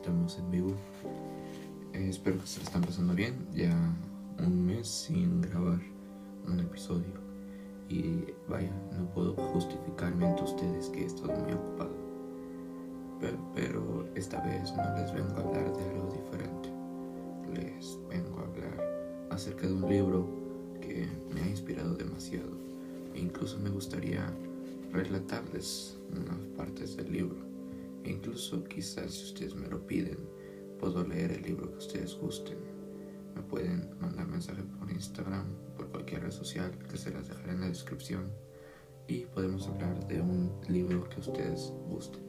[0.00, 0.72] estamos en vivo.
[1.92, 3.34] Eh, espero que se están pasando bien.
[3.52, 3.76] Ya
[4.38, 5.80] un mes sin grabar
[6.48, 7.20] un episodio.
[7.88, 11.90] Y vaya, no puedo justificarme ante ustedes que he estado muy ocupado.
[13.20, 16.70] Pero, pero esta vez no les vengo a hablar de algo diferente.
[17.54, 20.26] Les vengo a hablar acerca de un libro
[20.80, 22.52] que me ha inspirado demasiado.
[23.14, 24.32] E incluso me gustaría
[24.92, 27.49] relatarles unas partes del libro.
[28.04, 30.18] Incluso quizás si ustedes me lo piden,
[30.78, 32.58] puedo leer el libro que ustedes gusten.
[33.34, 37.60] Me pueden mandar mensaje por Instagram, por cualquier red social que se las dejaré en
[37.60, 38.30] la descripción.
[39.06, 42.22] Y podemos hablar de un libro que ustedes gusten.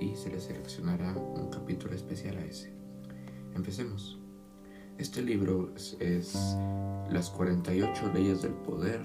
[0.00, 2.72] Y se les seleccionará un capítulo especial a ese.
[3.54, 4.18] Empecemos.
[4.98, 6.34] Este libro es, es
[7.10, 9.00] Las 48 leyes del poder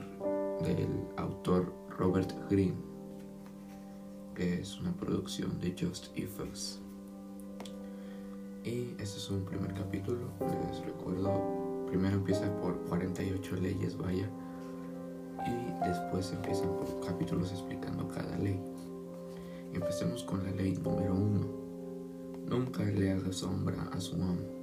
[0.61, 2.77] del autor Robert Greene,
[4.35, 6.79] que es una producción de Just Effects.
[8.63, 10.27] Y este es un primer capítulo,
[10.69, 14.29] les recuerdo, primero empieza por 48 leyes, vaya,
[15.47, 18.59] y después empiezan por capítulos explicando cada ley.
[19.73, 21.47] Empecemos con la ley número uno.
[22.49, 24.55] Nunca le haga sombra a su amo.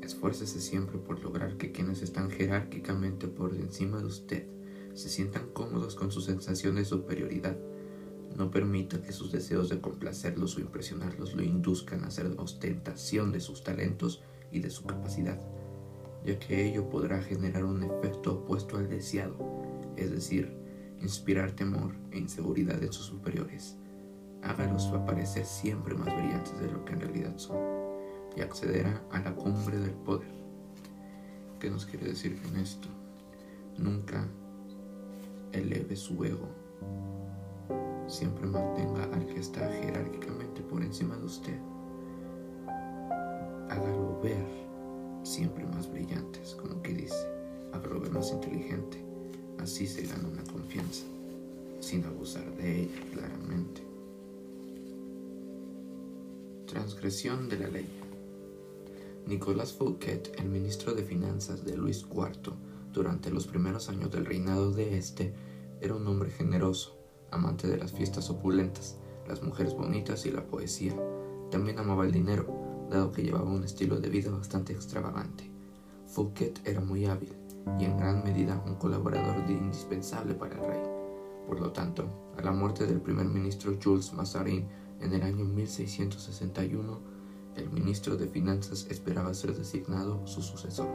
[0.00, 4.46] Esfuércese siempre por lograr que quienes están jerárquicamente por encima de usted
[4.94, 7.56] se sientan cómodos con su sensación de superioridad
[8.36, 13.40] no permita que sus deseos de complacerlos o impresionarlos lo induzcan a hacer ostentación de
[13.40, 15.40] sus talentos y de su capacidad,
[16.24, 19.36] ya que ello podrá generar un efecto opuesto al deseado,
[19.96, 20.54] es decir,
[21.00, 23.76] inspirar temor e inseguridad en sus superiores.
[24.42, 27.56] Hágalos aparecer siempre más brillantes de lo que en realidad son,
[28.36, 30.36] y accederá a la cumbre del poder.
[31.58, 32.88] ¿Qué nos quiere decir en esto?
[33.78, 34.28] Nunca
[35.52, 36.66] eleve su ego
[38.08, 41.58] siempre mantenga al que está jerárquicamente por encima de usted.
[43.68, 44.46] Hágalo ver
[45.22, 47.16] siempre más brillantes, como que dice.
[47.72, 49.04] Hágalo ver más inteligente.
[49.58, 51.04] Así se gana una confianza,
[51.80, 53.82] sin abusar de ella claramente.
[56.66, 57.88] Transgresión de la ley.
[59.26, 62.54] Nicolas Fouquet, el ministro de Finanzas de Luis IV,
[62.92, 65.34] durante los primeros años del reinado de este,
[65.80, 66.95] era un hombre generoso,
[67.36, 68.96] amante de las fiestas opulentas,
[69.28, 70.94] las mujeres bonitas y la poesía.
[71.50, 72.46] También amaba el dinero,
[72.90, 75.50] dado que llevaba un estilo de vida bastante extravagante.
[76.06, 77.34] Fouquet era muy hábil
[77.78, 80.82] y en gran medida un colaborador indispensable para el rey.
[81.46, 84.66] Por lo tanto, a la muerte del primer ministro Jules Mazarin
[85.00, 87.00] en el año 1661,
[87.56, 90.88] el ministro de Finanzas esperaba ser designado su sucesor.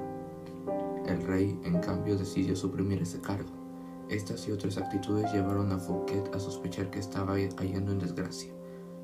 [1.05, 3.60] El rey, en cambio, decidió suprimir ese cargo
[4.11, 8.53] estas y otras actitudes llevaron a Fouquet a sospechar que estaba cayendo en desgracia,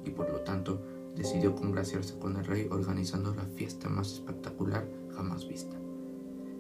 [0.03, 0.81] y por lo tanto
[1.15, 5.77] decidió congraciarse con el rey organizando la fiesta más espectacular jamás vista.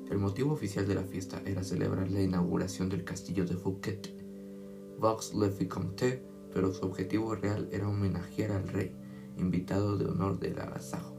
[0.09, 4.15] El motivo oficial de la fiesta era celebrar la inauguración del castillo de Fouquet,
[4.97, 8.95] Vaux le Vicomte, pero su objetivo real era homenajear al rey,
[9.37, 11.13] invitado de honor del agasajo.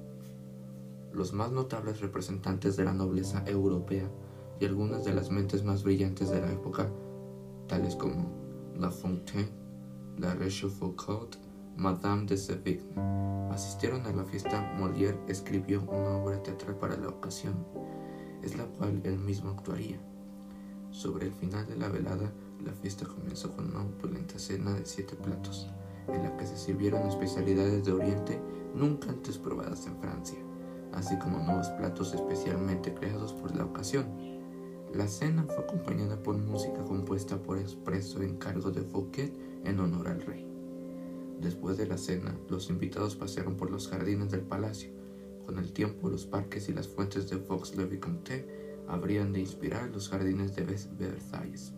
[1.12, 4.11] Los más notables representantes de la nobleza europea
[4.59, 6.91] y algunas de las mentes más brillantes de la época
[7.69, 8.33] tales como
[8.77, 9.51] La Fontaine,
[10.19, 11.37] La Rochefoucauld,
[11.77, 12.83] Madame de Sévigné.
[13.53, 14.75] Asistieron a la fiesta.
[14.79, 17.55] Molière escribió una obra teatral para la ocasión,
[18.43, 20.01] es la cual él mismo actuaría.
[20.91, 22.33] Sobre el final de la velada,
[22.65, 25.69] la fiesta comenzó con una opulenta cena de siete platos,
[26.09, 28.41] en la que se sirvieron especialidades de Oriente
[28.75, 30.39] nunca antes probadas en Francia,
[30.93, 34.28] así como nuevos platos especialmente creados por la ocasión
[34.94, 39.32] la cena fue acompañada por música compuesta por expreso encargo de Fouquet
[39.65, 40.47] en honor al rey.
[41.41, 44.91] Después de la cena, los invitados pasearon por los jardines del palacio.
[45.47, 48.46] Con el tiempo, los parques y las fuentes de Vaux-le-Vicomte
[48.88, 51.75] habrían de inspirar los jardines de Versalles.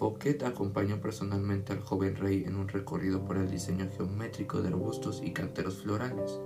[0.00, 5.20] Fouquet acompañó personalmente al joven rey en un recorrido por el diseño geométrico de arbustos
[5.22, 6.40] y canteros florales.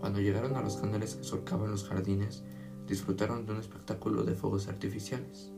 [0.00, 2.42] Cuando llegaron a los canales que surcaban los jardines,
[2.92, 5.50] disfrutaron de un espectáculo de fuegos artificiales,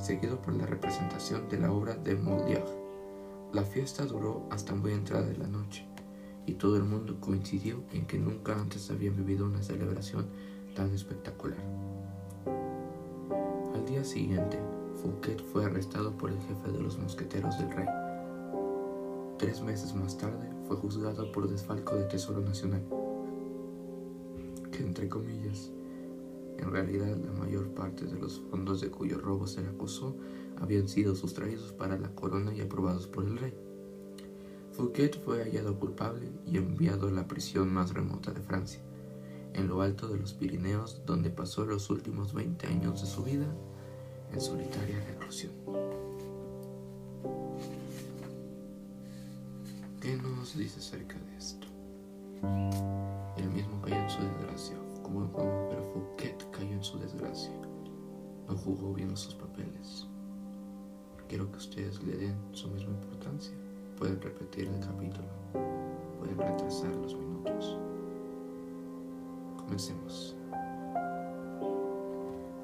[0.00, 2.66] seguido por la representación de la obra de Molière.
[3.52, 5.86] La fiesta duró hasta muy entrada de la noche,
[6.46, 10.26] y todo el mundo coincidió en que nunca antes habían vivido una celebración
[10.74, 11.62] tan espectacular.
[13.76, 14.58] Al día siguiente,
[15.00, 17.86] Fouquet fue arrestado por el jefe de los mosqueteros del rey.
[19.38, 22.82] Tres meses más tarde fue juzgado por desfalco de Tesoro Nacional
[24.72, 25.70] que entre comillas.
[26.58, 30.16] En realidad, la mayor parte de los fondos de cuyo robo se le acusó
[30.60, 33.54] habían sido sustraídos para la corona y aprobados por el rey.
[34.72, 38.80] Fouquet fue hallado culpable y enviado a la prisión más remota de Francia,
[39.54, 43.46] en lo alto de los Pirineos, donde pasó los últimos 20 años de su vida
[44.32, 45.52] en solitaria reclusión.
[50.00, 51.66] ¿Qué nos dice acerca de esto?
[53.36, 54.08] El mismo cayó en
[55.68, 57.52] pero Fouquet cayó en su desgracia.
[58.48, 60.06] No jugó bien sus papeles.
[61.28, 63.52] Quiero que ustedes le den su misma importancia.
[63.98, 65.26] Pueden repetir el capítulo,
[66.18, 67.78] pueden retrasar los minutos.
[69.56, 70.36] Comencemos.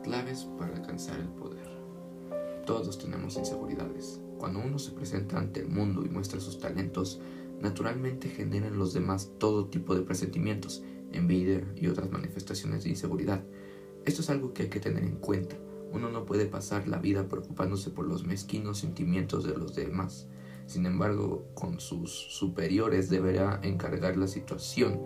[0.02, 1.68] Claves para alcanzar el poder.
[2.66, 4.20] Todos tenemos inseguridades.
[4.38, 7.20] Cuando uno se presenta ante el mundo y muestra sus talentos,
[7.60, 10.82] naturalmente generan los demás todo tipo de presentimientos,
[11.16, 13.42] envidia y otras manifestaciones de inseguridad.
[14.04, 15.56] Esto es algo que hay que tener en cuenta.
[15.92, 20.26] Uno no puede pasar la vida preocupándose por los mezquinos sentimientos de los demás.
[20.66, 25.00] Sin embargo, con sus superiores deberá encargar la situación,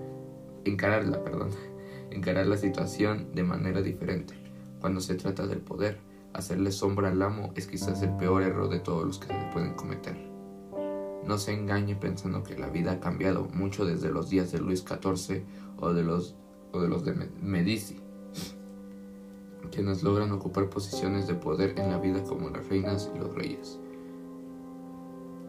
[0.65, 1.51] encararla, perdón,
[2.11, 4.35] encarar la situación de manera diferente.
[4.81, 5.99] Cuando se trata del poder,
[6.33, 9.75] hacerle sombra al amo es quizás el peor error de todos los que se pueden
[9.75, 10.17] cometer.
[11.27, 14.85] No se engañe pensando que la vida ha cambiado mucho desde los días de Luis
[14.89, 15.45] XIV
[15.81, 16.35] o de los,
[16.73, 18.01] o de, los de Medici,
[19.71, 23.79] quienes logran ocupar posiciones de poder en la vida como las reinas y los reyes,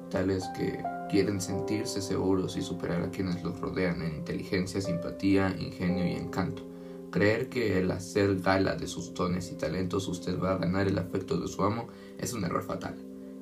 [0.09, 6.05] tales que quieren sentirse seguros y superar a quienes los rodean en inteligencia, simpatía, ingenio
[6.05, 6.63] y encanto.
[7.11, 10.99] Creer que al hacer gala de sus dones y talentos usted va a ganar el
[10.99, 11.87] afecto de su amo
[12.19, 12.95] es un error fatal,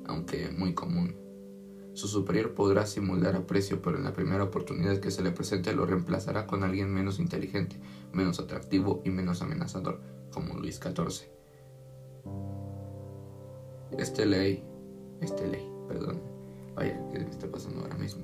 [0.06, 1.27] aunque muy común.
[1.98, 5.84] Su superior podrá simular aprecio, pero en la primera oportunidad que se le presente lo
[5.84, 7.74] reemplazará con alguien menos inteligente,
[8.12, 10.00] menos atractivo y menos amenazador,
[10.30, 11.28] como Luis XIV.
[13.98, 14.62] Este ley,
[15.20, 16.20] este ley, perdón,
[16.76, 18.22] vaya, ¿qué me está pasando ahora mismo?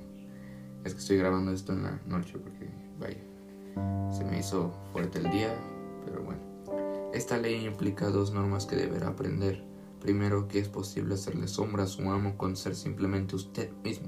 [0.85, 5.29] Es que estoy grabando esto en la noche porque, vaya, se me hizo fuerte el
[5.31, 5.53] día,
[6.05, 6.39] pero bueno.
[7.13, 9.74] Esta ley implica dos normas que deberá aprender
[10.05, 14.07] Primero, que es posible hacerle sombra a su amo con ser simplemente usted mismo.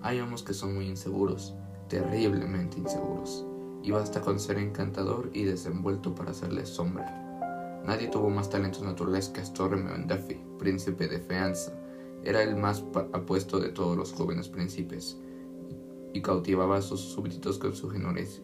[0.00, 1.56] Hay amos que son muy inseguros,
[1.88, 3.44] terriblemente inseguros,
[3.82, 7.82] y basta con ser encantador y desenvuelto para hacerle sombra.
[7.84, 11.72] Nadie tuvo más talentos naturales que Astorre Mendefi, príncipe de Feanza.
[12.22, 15.18] Era el más apuesto de todos los jóvenes príncipes
[16.14, 17.90] y cautivaba a sus súbditos con su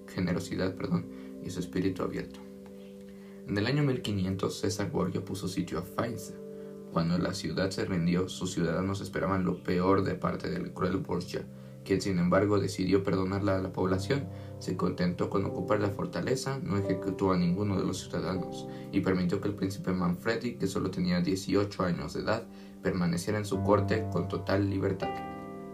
[0.08, 1.06] generosidad perdón,
[1.44, 2.40] y su espíritu abierto.
[3.46, 6.34] En el año 1500 César Borgia puso sitio a Faenza
[6.94, 11.44] cuando la ciudad se rindió, sus ciudadanos esperaban lo peor de parte del cruel Borgia,
[11.84, 14.28] quien sin embargo decidió perdonarla a la población,
[14.60, 19.40] se contentó con ocupar la fortaleza, no ejecutó a ninguno de los ciudadanos y permitió
[19.40, 22.44] que el príncipe Manfredi, que solo tenía 18 años de edad,
[22.80, 25.10] permaneciera en su corte con total libertad.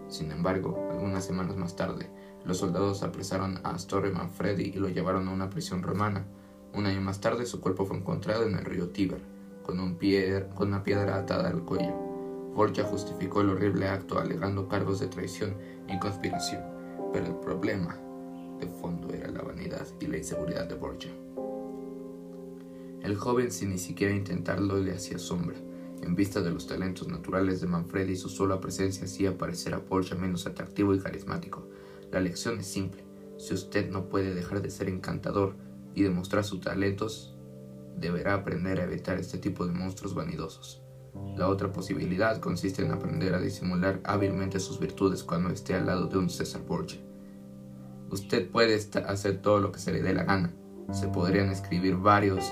[0.09, 2.09] Sin embargo, algunas semanas más tarde,
[2.45, 6.25] los soldados apresaron a Astorre Manfredi y lo llevaron a una prisión romana.
[6.73, 9.30] Un año más tarde su cuerpo fue encontrado en el río Tíber
[9.63, 9.97] con, un
[10.55, 11.93] con una piedra atada al cuello.
[12.55, 15.55] Borgia justificó el horrible acto alegando cargos de traición
[15.87, 16.61] y conspiración,
[17.13, 17.97] pero el problema
[18.59, 21.11] de fondo era la vanidad y la inseguridad de Borgia.
[23.01, 25.57] El joven, sin ni siquiera intentarlo, le hacía sombra.
[26.03, 30.15] En vista de los talentos naturales de Manfredi, su sola presencia hacía parecer a Borgia
[30.15, 31.67] menos atractivo y carismático.
[32.11, 33.03] La lección es simple.
[33.37, 35.55] Si usted no puede dejar de ser encantador
[35.95, 37.30] y demostrar sus talentos,
[37.97, 40.81] deberá aprender a evitar este tipo de monstruos vanidosos.
[41.35, 46.07] La otra posibilidad consiste en aprender a disimular hábilmente sus virtudes cuando esté al lado
[46.07, 47.01] de un César Borgia.
[48.09, 50.53] Usted puede hacer todo lo que se le dé la gana.
[50.91, 52.51] Se podrían escribir varios...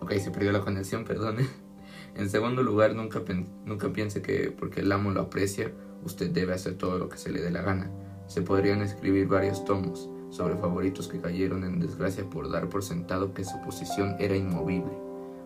[0.00, 1.36] Ok, se perdió la conexión, perdón.
[2.16, 3.22] En segundo lugar, nunca,
[3.64, 5.72] nunca piense que porque el amo lo aprecia,
[6.04, 7.88] usted debe hacer todo lo que se le dé la gana.
[8.26, 13.34] Se podrían escribir varios tomos, sobre favoritos que cayeron en desgracia por dar por sentado
[13.34, 14.92] que su posición era inmovible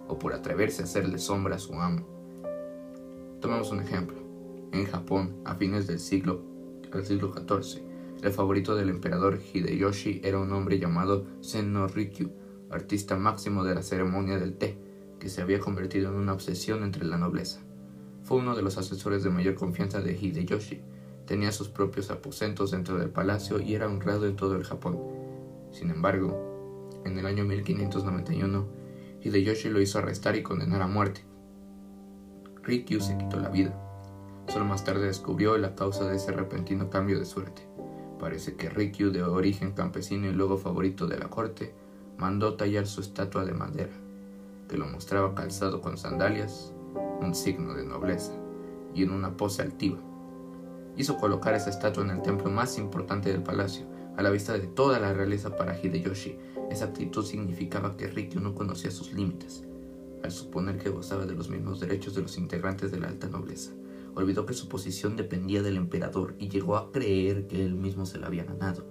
[0.09, 2.07] o por atreverse a hacerle sombra a su amo.
[3.41, 4.19] Tomemos un ejemplo.
[4.73, 6.43] En Japón, a fines del siglo,
[6.93, 7.83] XIV,
[8.23, 12.31] el favorito del emperador Hideyoshi era un hombre llamado Senno Rikyu,
[12.71, 14.79] artista máximo de la ceremonia del té,
[15.19, 17.61] que se había convertido en una obsesión entre la nobleza.
[18.23, 20.81] Fue uno de los asesores de mayor confianza de Hideyoshi,
[21.27, 24.99] Tenía sus propios aposentos dentro del palacio y era honrado en todo el Japón.
[25.71, 28.67] Sin embargo, en el año 1591,
[29.23, 31.25] Hideyoshi lo hizo arrestar y condenar a muerte.
[32.63, 33.79] Rikyu se quitó la vida.
[34.49, 37.67] Solo más tarde descubrió la causa de ese repentino cambio de suerte.
[38.21, 41.75] parece que Rikyu, de origen campesino y luego favorito de la corte,
[42.17, 43.93] mandó tallar su estatua de madera,
[44.69, 46.73] que lo mostraba calzado con sandalias,
[47.21, 48.33] un signo de nobleza,
[48.95, 49.99] y en una pose altiva.
[50.97, 53.87] Hizo colocar esa estatua en el templo más importante del palacio,
[54.17, 56.39] a la vista de toda la realeza para Hideyoshi.
[56.71, 59.65] Esa actitud significaba que Rikyu no conocía sus límites,
[60.23, 63.73] al suponer que gozaba de los mismos derechos de los integrantes de la alta nobleza.
[64.15, 68.19] Olvidó que su posición dependía del emperador y llegó a creer que él mismo se
[68.19, 68.87] la había ganado.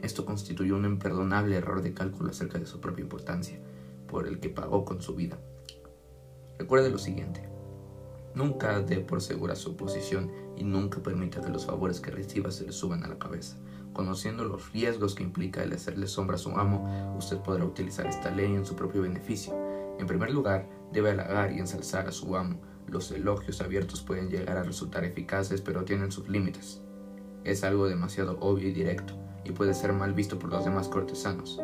[0.00, 3.60] Esto constituyó un imperdonable error de cálculo acerca de su propia importancia,
[4.06, 5.38] por el que pagó con su vida.
[6.58, 7.48] Recuerde lo siguiente.
[8.34, 12.66] Nunca dé por segura su posición y nunca permita que los favores que reciba se
[12.66, 13.56] le suban a la cabeza.
[13.92, 18.30] Conociendo los riesgos que implica el hacerle sombra a su amo, usted podrá utilizar esta
[18.30, 19.54] ley en su propio beneficio.
[19.98, 22.60] En primer lugar, debe halagar y ensalzar a su amo.
[22.86, 26.82] Los elogios abiertos pueden llegar a resultar eficaces, pero tienen sus límites.
[27.44, 31.60] Es algo demasiado obvio y directo, y puede ser mal visto por los demás cortesanos.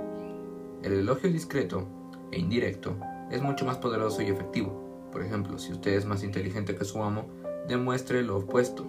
[0.82, 1.88] El elogio discreto
[2.30, 2.96] e indirecto
[3.30, 5.08] es mucho más poderoso y efectivo.
[5.10, 7.26] Por ejemplo, si usted es más inteligente que su amo,
[7.68, 8.86] demuestre lo opuesto.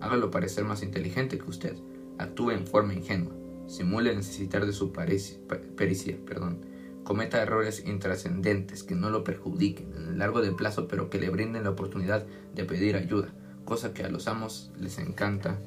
[0.00, 1.76] Hágalo parecer más inteligente que usted.
[2.18, 3.32] Actúe en forma ingenua.
[3.66, 6.18] Simule necesitar de su pericia.
[6.26, 6.66] Perdón.
[7.04, 11.30] Cometa errores intrascendentes que no lo perjudiquen en el largo de plazo, pero que le
[11.30, 12.24] brinden la oportunidad
[12.54, 13.34] de pedir ayuda,
[13.64, 15.58] cosa que a los amos les encanta.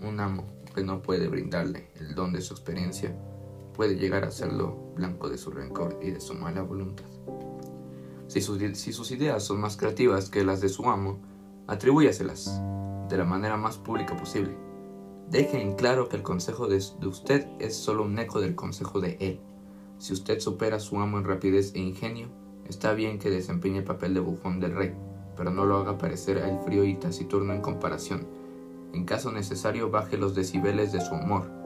[0.00, 3.16] Un amo que no puede brindarle el don de su experiencia
[3.74, 7.04] puede llegar a hacerlo blanco de su rencor y de su mala voluntad.
[8.28, 11.20] Si, sus ideas son más creativas que las de su amo,
[11.66, 12.60] atribúyaselas
[13.08, 14.56] de la manera más pública posible.
[15.30, 19.16] Deje en claro que el consejo de, usted es solo un eco del consejo de
[19.20, 19.40] él.
[19.98, 22.28] Si usted supera a su amo en rapidez e ingenio,
[22.66, 24.94] está bien que desempeñe el papel de bufón del rey,
[25.36, 28.26] pero no lo haga parecer el frío y taciturno en comparación.
[28.92, 31.64] En caso necesario, baje los decibeles de su humor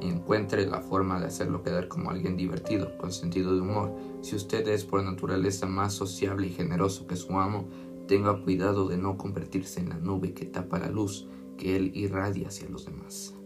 [0.00, 3.94] encuentre la forma de hacerlo quedar como alguien divertido, con sentido de humor.
[4.22, 7.68] Si usted es por naturaleza más sociable y generoso que su amo,
[8.10, 12.48] tenga cuidado de no convertirse en la nube que tapa la luz que él irradia
[12.48, 13.36] hacia los demás.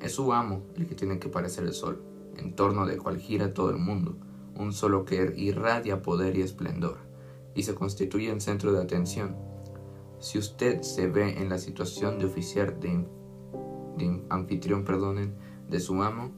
[0.00, 2.02] Es su amo el que tiene que parecer el sol,
[2.36, 4.16] en torno del cual gira todo el mundo,
[4.56, 6.98] un solo que irradia poder y esplendor,
[7.54, 9.36] y se constituye en centro de atención.
[10.18, 13.06] Si usted se ve en la situación de oficiar de
[13.96, 15.36] de anfitrión, perdonen,
[15.70, 16.32] de su amo,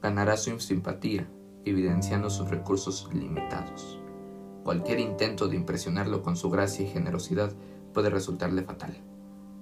[0.00, 1.28] ganará su simpatía,
[1.64, 3.97] evidenciando sus recursos limitados.
[4.64, 7.52] Cualquier intento de impresionarlo con su gracia y generosidad
[7.92, 8.96] puede resultarle fatal.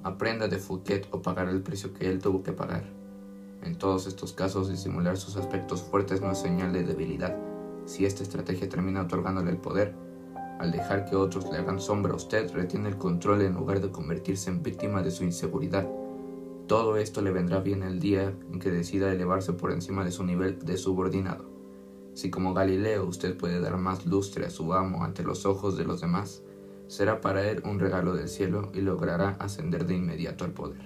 [0.03, 2.85] Aprenda de Fouquet o pagar el precio que él tuvo que pagar.
[3.62, 7.37] En todos estos casos, disimular sus aspectos fuertes no es señal de debilidad.
[7.85, 9.95] Si esta estrategia termina otorgándole el poder,
[10.59, 13.91] al dejar que otros le hagan sombra a usted, retiene el control en lugar de
[13.91, 15.87] convertirse en víctima de su inseguridad
[16.67, 20.25] todo esto le vendrá bien el día en que decida elevarse por encima de su
[20.25, 21.56] nivel de subordinado.
[22.16, 25.85] Si como Galileo usted puede dar más lustre a su amo ante los ojos de
[25.85, 26.42] los demás,
[26.87, 30.80] será para él un regalo del cielo y logrará ascender de inmediato al poder.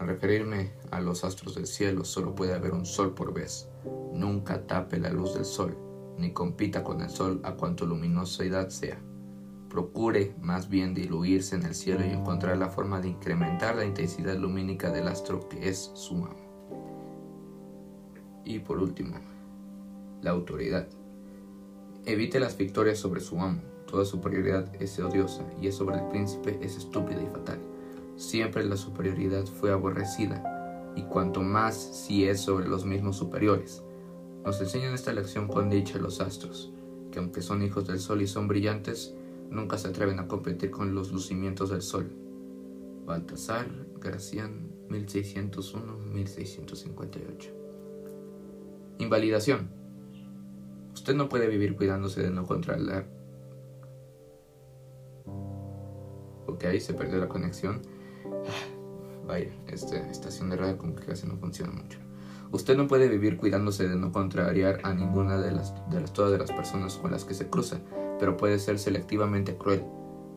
[0.00, 3.68] Al referirme a los astros del cielo, solo puede haber un sol por vez.
[4.12, 5.78] Nunca tape la luz del sol,
[6.18, 9.00] ni compita con el sol a cuanto luminosidad sea
[9.74, 14.36] procure más bien diluirse en el cielo y encontrar la forma de incrementar la intensidad
[14.36, 16.43] lumínica del astro que es su amo.
[18.44, 19.16] Y por último,
[20.22, 20.88] la autoridad.
[22.04, 23.60] Evite las victorias sobre su amo.
[23.86, 27.60] Toda superioridad es odiosa y es sobre el príncipe es estúpida y fatal.
[28.16, 33.82] Siempre la superioridad fue aborrecida y cuanto más si es sobre los mismos superiores.
[34.44, 36.72] Nos enseñan esta lección con dicha los astros,
[37.10, 39.14] que aunque son hijos del sol y son brillantes,
[39.50, 42.10] nunca se atreven a competir con los lucimientos del sol.
[43.06, 43.68] Baltasar
[44.00, 47.63] Gracián 1601-1658
[48.98, 49.70] Invalidación.
[50.92, 53.06] Usted no puede vivir cuidándose de no controlar.
[56.46, 57.82] Ok, se perdió la conexión.
[59.26, 61.98] Vaya, esta estación de radio como que casi no funciona mucho.
[62.52, 66.30] Usted no puede vivir cuidándose de no contrariar a ninguna de las, de las todas
[66.30, 67.80] de las personas con las que se cruza
[68.18, 69.84] pero puede ser selectivamente cruel.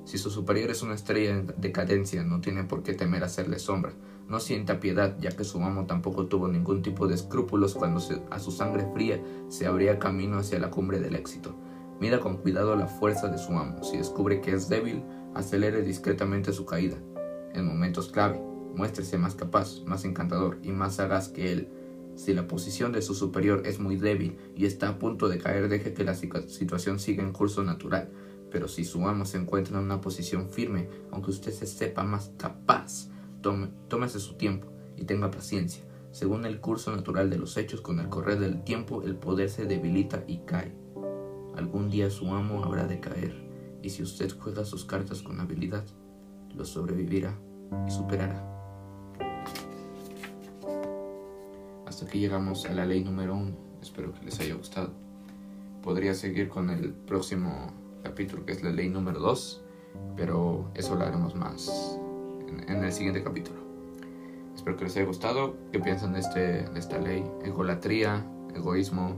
[0.06, 3.94] Si su superior es una estrella en decadencia, no tiene por qué temer hacerle sombra.
[4.28, 8.40] No sienta piedad, ya que su amo tampoco tuvo ningún tipo de escrúpulos cuando a
[8.40, 11.56] su sangre fría se abría camino hacia la cumbre del éxito.
[12.02, 13.84] Mida con cuidado la fuerza de su amo.
[13.84, 15.02] Si descubre que es débil,
[15.34, 16.98] acelere discretamente su caída.
[17.54, 18.42] En momentos clave,
[18.76, 21.70] muéstrese más capaz, más encantador y más sagaz que él.
[22.16, 25.70] Si la posición de su superior es muy débil y está a punto de caer,
[25.70, 28.12] deje que la situación siga en curso natural.
[28.52, 32.32] Pero si su amo se encuentra en una posición firme, aunque usted se sepa más
[32.38, 33.10] capaz,
[33.48, 35.82] tome, tómese su tiempo y tenga paciencia.
[36.12, 39.66] Según el curso natural de los hechos, con el correr del tiempo el poder se
[39.66, 40.74] debilita y cae.
[41.56, 43.34] Algún día su amo habrá de caer,
[43.82, 45.86] y si usted juega sus cartas con habilidad,
[46.58, 47.40] lo sobrevivirá
[47.88, 48.46] y superará.
[51.86, 53.56] Hasta aquí llegamos a la ley número uno.
[53.82, 54.92] Espero que les haya gustado.
[55.82, 57.72] Podría seguir con el próximo
[58.04, 59.62] capítulo que es la ley número dos,
[60.18, 61.98] pero eso lo haremos más
[62.48, 63.60] en, el siguiente capítulo.
[64.56, 65.56] Espero que les haya gustado.
[65.72, 67.24] ¿Qué piensan de, este, de esta ley?
[67.44, 68.26] Egolatría,
[68.56, 69.16] egoísmo.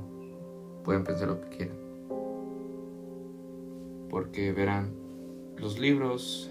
[0.83, 1.77] Pueden pensar lo que quieran.
[4.09, 4.93] Porque verán,
[5.57, 6.49] los libros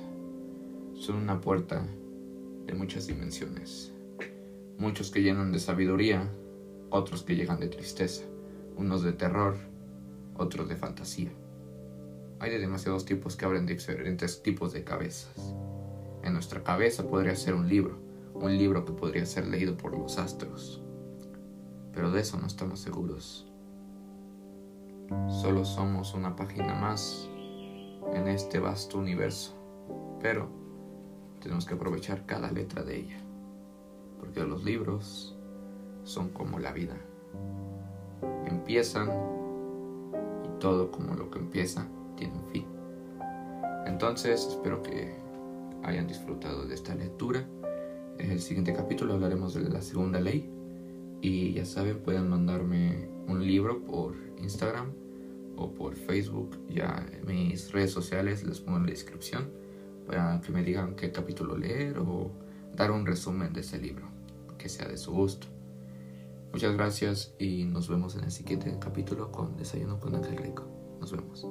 [0.94, 1.85] son una puerta
[2.66, 3.92] de muchas dimensiones.
[4.78, 6.30] Muchos que llenan de sabiduría,
[6.90, 8.25] otros que llegan de tristeza,
[8.76, 9.56] unos de terror,
[10.37, 11.30] otros de fantasía.
[12.40, 15.54] Hay de demasiados tipos que abren diferentes tipos de cabezas.
[16.30, 17.99] Nuestra cabeza podría ser un libro,
[18.35, 20.82] un libro que podría ser leído por los astros.
[21.92, 23.50] Pero de eso no estamos seguros.
[25.28, 27.28] Solo somos una página más
[28.14, 29.54] en este vasto universo.
[30.20, 30.49] Pero
[31.40, 33.20] tenemos que aprovechar cada letra de ella.
[34.18, 35.37] Porque los libros
[36.04, 36.97] son como la vida.
[38.47, 39.11] Empiezan
[40.44, 42.66] y todo como lo que empieza tiene un fin.
[43.87, 45.27] Entonces espero que
[45.88, 47.47] hayan disfrutado de esta lectura.
[48.18, 50.50] En el siguiente capítulo hablaremos de la segunda ley.
[51.21, 54.92] Y ya saben, pueden mandarme un libro por Instagram
[55.57, 56.59] o por Facebook.
[56.68, 59.50] Ya en mis redes sociales les pongo en la descripción
[60.07, 62.30] para que me digan qué capítulo leer o
[62.75, 64.07] dar un resumen de ese libro,
[64.57, 65.49] que sea de su gusto.
[66.52, 70.64] Muchas gracias y nos vemos en el siguiente capítulo con Desayuno con Ángel Rico.
[71.00, 71.47] Nos vemos.